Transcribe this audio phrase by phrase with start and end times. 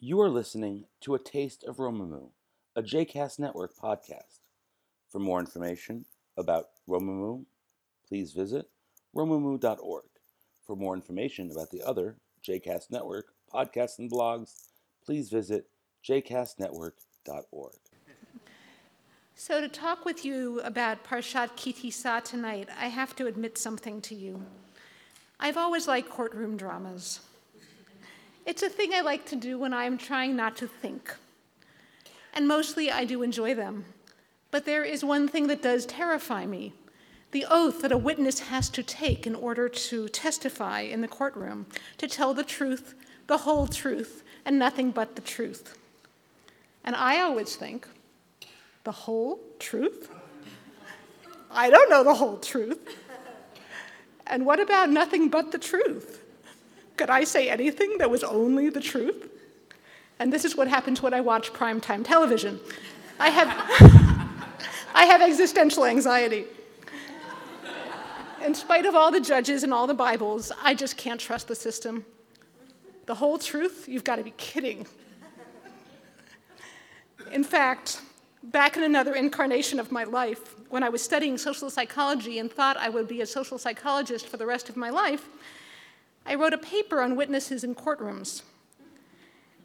[0.00, 2.30] You are listening to A Taste of Romemu,
[2.76, 4.38] a JCast Network podcast.
[5.08, 6.04] For more information
[6.36, 7.46] about Romemu,
[8.06, 8.66] please visit
[9.12, 10.04] romemu.org.
[10.64, 12.14] For more information about the other
[12.46, 14.68] JCast Network podcasts and blogs,
[15.04, 15.66] please visit
[16.08, 17.74] jcastnetwork.org.
[19.34, 24.00] So, to talk with you about Parshat Ki Tisa tonight, I have to admit something
[24.02, 24.44] to you.
[25.40, 27.18] I've always liked courtroom dramas.
[28.48, 31.14] It's a thing I like to do when I'm trying not to think.
[32.32, 33.84] And mostly I do enjoy them.
[34.50, 36.72] But there is one thing that does terrify me
[37.30, 41.66] the oath that a witness has to take in order to testify in the courtroom,
[41.98, 42.94] to tell the truth,
[43.26, 45.76] the whole truth, and nothing but the truth.
[46.84, 47.86] And I always think,
[48.84, 50.10] the whole truth?
[51.50, 52.96] I don't know the whole truth.
[54.26, 56.24] And what about nothing but the truth?
[56.98, 59.30] Could I say anything that was only the truth?
[60.18, 62.58] And this is what happens when I watch primetime television.
[63.20, 63.48] I have,
[64.94, 66.44] I have existential anxiety.
[68.44, 71.54] In spite of all the judges and all the Bibles, I just can't trust the
[71.54, 72.04] system.
[73.06, 73.88] The whole truth?
[73.88, 74.84] You've got to be kidding.
[77.30, 78.00] In fact,
[78.42, 82.76] back in another incarnation of my life, when I was studying social psychology and thought
[82.76, 85.28] I would be a social psychologist for the rest of my life,
[86.28, 88.42] I wrote a paper on witnesses in courtrooms.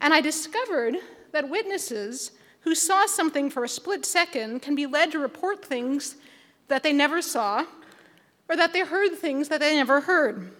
[0.00, 0.96] And I discovered
[1.32, 6.16] that witnesses who saw something for a split second can be led to report things
[6.68, 7.66] that they never saw
[8.48, 10.52] or that they heard things that they never heard.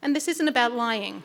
[0.00, 1.22] And this isn't about lying.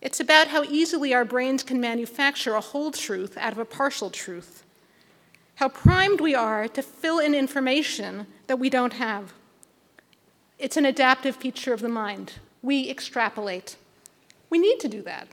[0.00, 4.10] It's about how easily our brains can manufacture a whole truth out of a partial
[4.10, 4.64] truth.
[5.56, 9.32] How primed we are to fill in information that we don't have.
[10.60, 13.76] It's an adaptive feature of the mind we extrapolate.
[14.48, 15.28] We need to do that.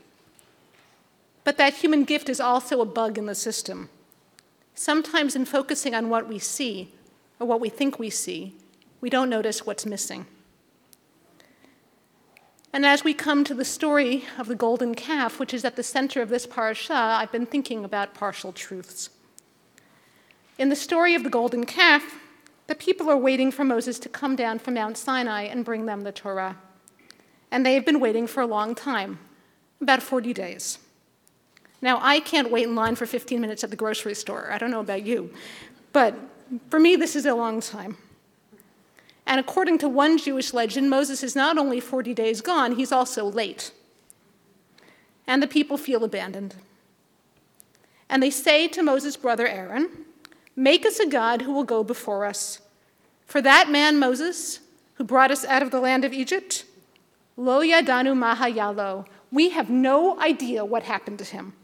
[1.44, 3.88] But that human gift is also a bug in the system.
[4.74, 6.92] Sometimes, in focusing on what we see,
[7.38, 8.54] or what we think we see,
[9.00, 10.26] we don't notice what's missing.
[12.72, 15.82] And as we come to the story of the golden calf, which is at the
[15.82, 19.10] center of this parasha, I've been thinking about partial truths.
[20.56, 22.20] In the story of the golden calf,
[22.66, 26.02] the people are waiting for Moses to come down from Mount Sinai and bring them
[26.02, 26.56] the Torah
[27.50, 29.18] and they've been waiting for a long time
[29.80, 30.78] about 40 days.
[31.82, 34.50] Now, I can't wait in line for 15 minutes at the grocery store.
[34.52, 35.32] I don't know about you.
[35.92, 36.14] But
[36.68, 37.96] for me, this is a long time.
[39.26, 43.24] And according to one Jewish legend, Moses is not only 40 days gone, he's also
[43.24, 43.72] late.
[45.26, 46.56] And the people feel abandoned.
[48.08, 49.88] And they say to Moses' brother Aaron,
[50.56, 52.60] Make us a God who will go before us.
[53.24, 54.60] For that man, Moses,
[54.94, 56.64] who brought us out of the land of Egypt,
[57.36, 59.06] Lo yadanu mahayalo.
[59.32, 61.54] We have no idea what happened to him.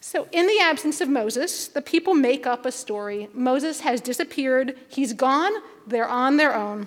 [0.00, 3.28] So, in the absence of Moses, the people make up a story.
[3.34, 5.52] Moses has disappeared, he's gone,
[5.86, 6.86] they're on their own.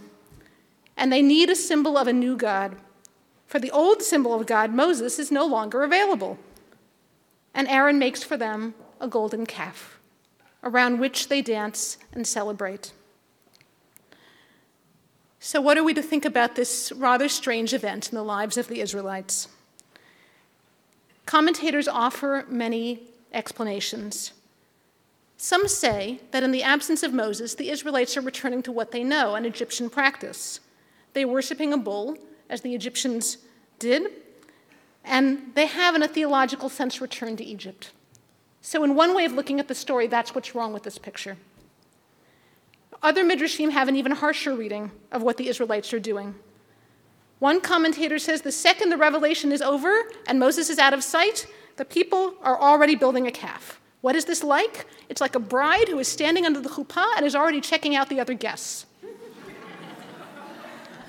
[0.98, 2.78] And they need a symbol of a new God.
[3.46, 6.40] For the old symbol of God, Moses, is no longer available.
[7.54, 10.00] And Aaron makes for them a golden calf,
[10.64, 12.92] around which they dance and celebrate.
[15.44, 18.68] So, what are we to think about this rather strange event in the lives of
[18.68, 19.48] the Israelites?
[21.26, 23.00] Commentators offer many
[23.34, 24.34] explanations.
[25.38, 29.04] Some say that in the absence of Moses, the Israelites are returning to what they
[29.04, 30.60] know, an Egyptian practice.
[31.14, 33.40] They're worshiping a bull, as the Egyptians
[33.80, 34.12] did,
[35.04, 37.90] and they have, in a theological sense, returned to Egypt.
[38.62, 41.38] So, in one way of looking at the story, that's what's wrong with this picture.
[43.04, 46.36] Other midrashim have an even harsher reading of what the Israelites are doing.
[47.40, 51.48] One commentator says the second the revelation is over and Moses is out of sight,
[51.78, 53.80] the people are already building a calf.
[54.02, 54.86] What is this like?
[55.10, 58.10] It's like a bride who is standing under the chuppah and is already checking out
[58.10, 58.86] the other guests.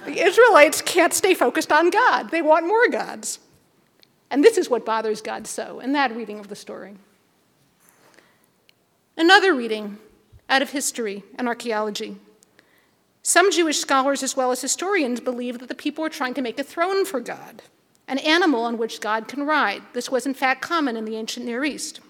[0.06, 3.38] the Israelites can't stay focused on God, they want more gods.
[4.31, 6.97] And this is what bothers God so in that reading of the story.
[9.18, 9.98] Another reading
[10.53, 12.19] out of history and archaeology.
[13.22, 16.59] Some Jewish scholars, as well as historians, believe that the people were trying to make
[16.59, 17.63] a throne for God,
[18.07, 19.83] an animal on which God can ride.
[19.95, 22.01] This was, in fact, common in the ancient Near East.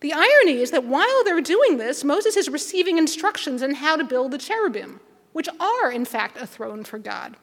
[0.00, 4.04] The irony is that while they're doing this, Moses is receiving instructions on how to
[4.04, 5.00] build the cherubim,
[5.32, 7.36] which are, in fact, a throne for God.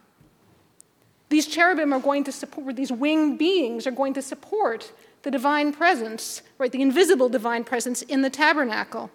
[1.30, 4.92] These cherubim are going to support, these winged beings are going to support
[5.24, 9.10] the divine presence, right, the invisible divine presence in the tabernacle.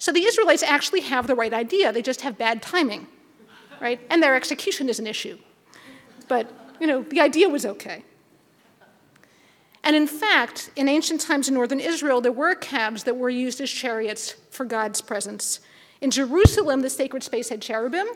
[0.00, 3.06] So the Israelites actually have the right idea, they just have bad timing,
[3.80, 4.00] right?
[4.08, 5.38] And their execution is an issue.
[6.26, 6.50] But,
[6.80, 8.02] you know, the idea was okay.
[9.84, 13.60] And in fact, in ancient times in northern Israel, there were calves that were used
[13.60, 15.60] as chariots for God's presence.
[16.00, 18.06] In Jerusalem, the sacred space had cherubim.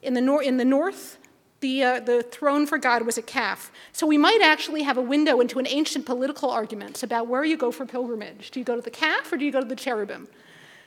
[0.00, 1.18] In the, nor- in the north,
[1.58, 3.72] the, uh, the throne for God was a calf.
[3.92, 7.56] So we might actually have a window into an ancient political argument about where you
[7.56, 8.52] go for pilgrimage.
[8.52, 10.28] Do you go to the calf or do you go to the cherubim?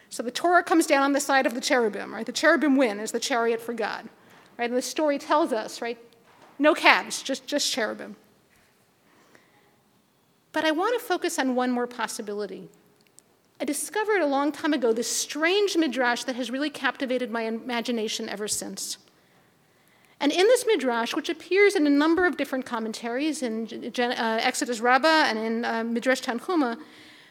[0.09, 2.25] So the Torah comes down on the side of the cherubim, right?
[2.25, 4.07] The cherubim win as the chariot for God,
[4.57, 4.69] right?
[4.69, 5.97] And the story tells us, right?
[6.57, 8.15] No calves, just, just cherubim.
[10.53, 12.69] But I want to focus on one more possibility.
[13.59, 18.29] I discovered a long time ago this strange midrash that has really captivated my imagination
[18.29, 18.97] ever since.
[20.19, 23.67] And in this midrash, which appears in a number of different commentaries in
[23.99, 26.77] uh, Exodus Rabbah and in uh, Midrash Tanhuma,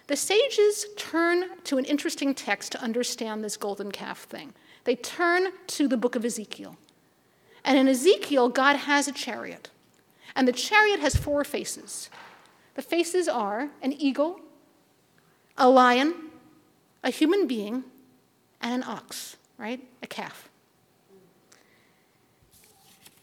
[0.06, 4.52] the sages turn to an interesting text to understand this golden calf thing.
[4.84, 6.76] They turn to the book of Ezekiel.
[7.64, 9.70] And in Ezekiel, God has a chariot.
[10.36, 12.10] And the chariot has four faces.
[12.74, 14.40] The faces are an eagle,
[15.56, 16.14] a lion,
[17.02, 17.84] a human being,
[18.60, 19.80] and an ox, right?
[20.02, 20.50] A calf.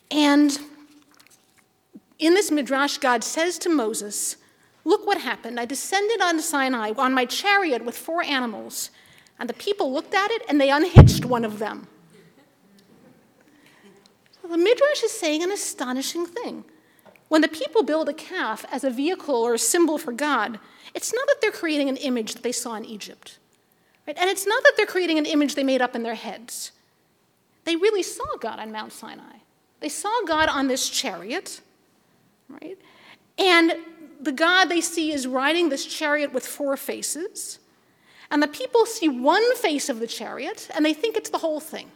[0.09, 0.57] And
[2.17, 4.37] in this midrash, God says to Moses,
[4.83, 5.59] Look what happened.
[5.59, 8.89] I descended on Sinai on my chariot with four animals,
[9.39, 11.87] and the people looked at it and they unhitched one of them.
[14.43, 16.65] The midrash is saying an astonishing thing.
[17.29, 20.59] When the people build a calf as a vehicle or a symbol for God,
[20.93, 23.37] it's not that they're creating an image that they saw in Egypt.
[24.05, 24.17] Right?
[24.17, 26.71] And it's not that they're creating an image they made up in their heads.
[27.63, 29.37] They really saw God on Mount Sinai.
[29.79, 31.61] They saw God on this chariot,
[32.49, 32.77] right?
[33.37, 33.73] And
[34.21, 37.59] the God they see is riding this chariot with four faces.
[38.29, 41.59] And the people see one face of the chariot and they think it's the whole
[41.59, 41.91] thing.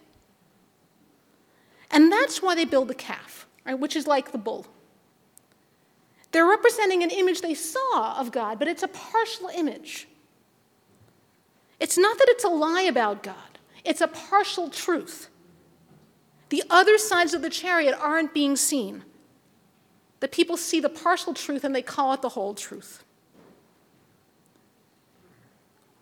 [1.92, 4.68] And that's why they build the calf, right, which is like the bull.
[6.32, 10.08] They're representing an image they saw of God, but it's a partial image.
[11.80, 15.30] It's not that it's a lie about God, it's a partial truth.
[16.50, 19.04] The other sides of the chariot aren't being seen.
[20.20, 23.04] The people see the partial truth and they call it the whole truth.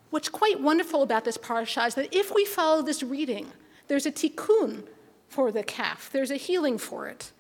[0.10, 3.52] What's quite wonderful about this parasha is that if we follow this reading,
[3.88, 4.84] there's a tikkun
[5.28, 7.32] for the calf, there's a healing for it.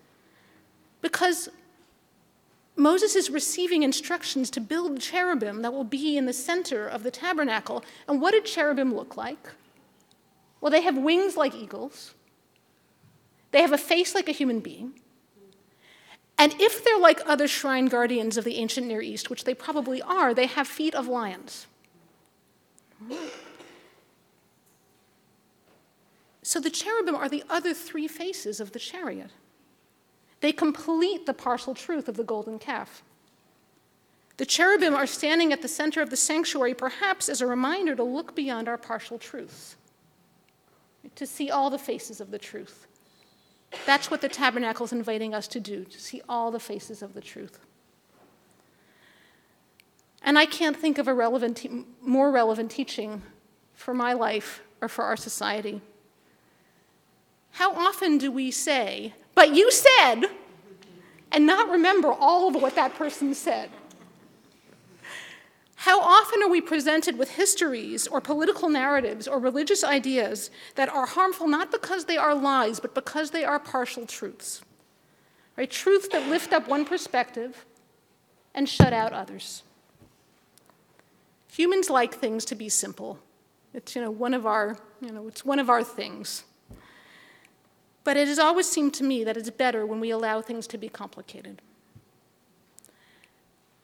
[1.01, 1.49] Because
[2.75, 7.11] Moses is receiving instructions to build cherubim that will be in the center of the
[7.11, 7.83] tabernacle.
[8.07, 9.51] And what did cherubim look like?
[10.59, 12.15] Well, they have wings like eagles,
[13.51, 14.99] they have a face like a human being.
[16.43, 20.01] And if they're like other shrine guardians of the ancient Near East, which they probably
[20.01, 21.67] are, they have feet of lions.
[26.41, 29.29] So the cherubim are the other three faces of the chariot.
[30.41, 33.03] They complete the partial truth of the golden calf.
[34.35, 38.03] The cherubim are standing at the center of the sanctuary, perhaps as a reminder to
[38.03, 39.77] look beyond our partial truths,
[41.15, 42.85] to see all the faces of the truth.
[43.85, 47.13] That's what the tabernacle is inviting us to do, to see all the faces of
[47.13, 47.59] the truth.
[50.21, 53.21] And I can't think of a relevant te- more relevant teaching
[53.73, 55.81] for my life or for our society.
[57.51, 60.23] How often do we say, but you said,
[61.31, 63.69] and not remember all of what that person said.
[65.83, 71.05] How often are we presented with histories or political narratives or religious ideas that are
[71.05, 74.61] harmful not because they are lies, but because they are partial truths?
[75.57, 75.69] Right?
[75.69, 77.65] Truths that lift up one perspective
[78.55, 79.63] and shut out others.
[81.51, 83.19] Humans like things to be simple.
[83.73, 86.45] It's you know, one of our, you know, it's one of our things.
[88.05, 90.77] But it has always seemed to me that it's better when we allow things to
[90.77, 91.61] be complicated.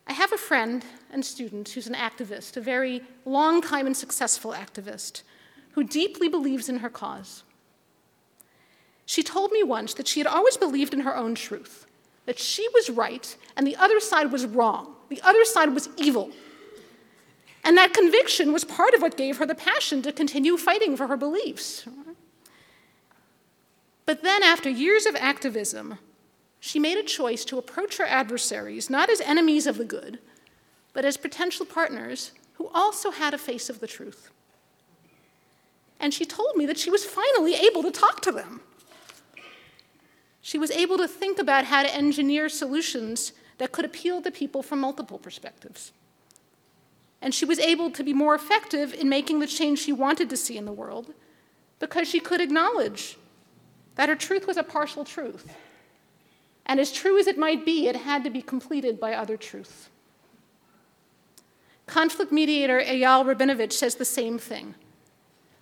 [0.09, 4.53] I have a friend and student who's an activist, a very long time and successful
[4.53, 5.21] activist,
[5.73, 7.43] who deeply believes in her cause.
[9.05, 11.85] She told me once that she had always believed in her own truth,
[12.25, 16.31] that she was right and the other side was wrong, the other side was evil.
[17.63, 21.05] And that conviction was part of what gave her the passion to continue fighting for
[21.05, 21.85] her beliefs.
[24.05, 25.99] But then, after years of activism,
[26.59, 30.19] she made a choice to approach her adversaries not as enemies of the good,
[30.93, 34.29] but as potential partners who also had a face of the truth.
[35.99, 38.61] And she told me that she was finally able to talk to them.
[40.41, 44.63] She was able to think about how to engineer solutions that could appeal to people
[44.63, 45.91] from multiple perspectives.
[47.21, 50.37] And she was able to be more effective in making the change she wanted to
[50.37, 51.13] see in the world
[51.79, 53.17] because she could acknowledge
[53.95, 55.53] that her truth was a partial truth.
[56.69, 59.89] And as true as it might be, it had to be completed by other truths.
[61.88, 64.75] Conflict mediator Eyal Rabinovich says the same thing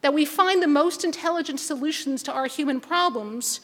[0.02, 3.62] that we find the most intelligent solutions to our human problems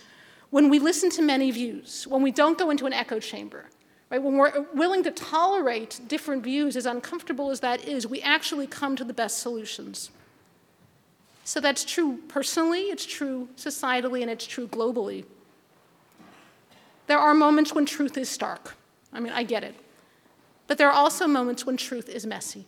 [0.50, 3.66] when we listen to many views, when we don't go into an echo chamber,
[4.10, 4.24] right?
[4.24, 8.96] when we're willing to tolerate different views, as uncomfortable as that is, we actually come
[8.96, 10.12] to the best solutions.
[11.44, 15.26] So that's true personally, it's true societally, and it's true globally.
[17.08, 18.76] There are moments when truth is stark.
[19.12, 19.76] I mean, I get it.
[20.68, 22.66] But there are also moments when truth is messy.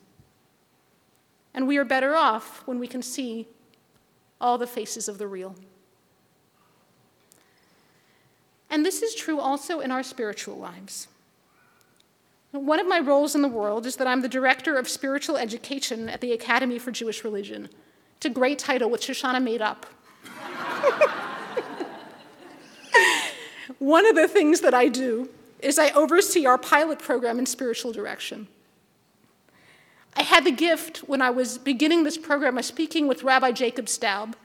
[1.53, 3.47] And we are better off when we can see
[4.41, 5.55] all the faces of the real.
[8.69, 11.07] And this is true also in our spiritual lives.
[12.51, 16.09] One of my roles in the world is that I'm the director of spiritual education
[16.09, 17.69] at the Academy for Jewish Religion.
[18.17, 19.85] It's a great title, which Shoshana made up.
[23.79, 25.29] One of the things that I do
[25.59, 28.47] is I oversee our pilot program in spiritual direction.
[30.15, 33.89] I had the gift when I was beginning this program of speaking with Rabbi Jacob
[33.89, 34.35] Staub,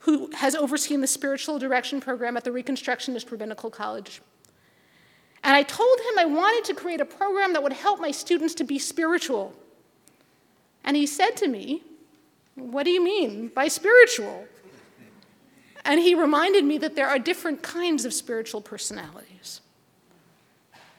[0.00, 4.22] who has overseen the spiritual direction program at the Reconstructionist Rabbinical College.
[5.44, 8.54] And I told him I wanted to create a program that would help my students
[8.54, 9.54] to be spiritual.
[10.84, 11.82] And he said to me,
[12.56, 14.46] What do you mean by spiritual?
[15.84, 19.60] And he reminded me that there are different kinds of spiritual personalities.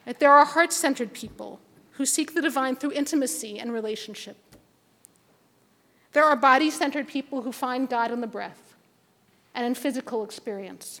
[0.04, 1.60] That there are heart centered people
[1.92, 4.36] who seek the divine through intimacy and relationship.
[6.12, 8.74] There are body centered people who find God in the breath
[9.54, 11.00] and in physical experience.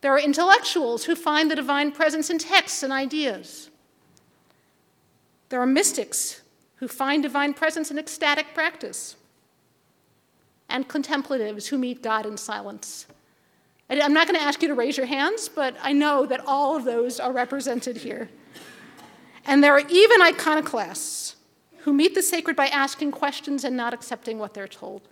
[0.00, 3.70] There are intellectuals who find the divine presence in texts and ideas.
[5.48, 6.42] There are mystics
[6.76, 9.16] who find divine presence in ecstatic practice
[10.68, 13.06] and contemplatives who meet God in silence.
[13.90, 16.76] I'm not going to ask you to raise your hands, but I know that all
[16.76, 18.30] of those are represented here.
[19.46, 21.36] And there are even iconoclasts
[21.80, 25.02] who meet the sacred by asking questions and not accepting what they're told.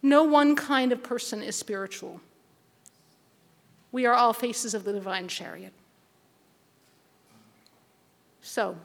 [0.00, 2.20] No one kind of person is spiritual.
[3.90, 5.72] We are all faces of the divine chariot.
[8.40, 8.76] So,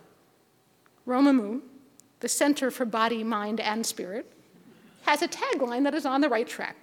[1.07, 1.61] Romemu
[2.19, 4.31] the Center for Body, Mind, and Spirit,
[5.03, 6.75] has a tagline that is on the right track.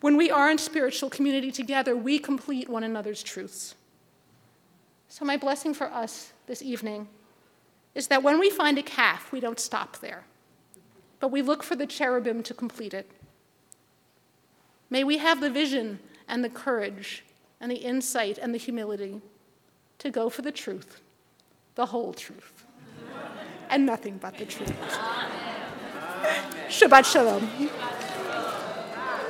[0.00, 3.74] when we are in spiritual community together, we complete one another's truths.
[5.08, 7.08] So, my blessing for us this evening
[7.94, 10.24] is that when we find a calf, we don't stop there,
[11.20, 13.10] but we look for the cherubim to complete it.
[14.90, 17.24] May we have the vision and the courage
[17.60, 19.20] and the insight and the humility
[19.98, 21.00] to go for the truth,
[21.74, 22.64] the whole truth
[23.72, 24.70] and nothing but the truth.
[26.68, 27.48] Shabbat Shalom.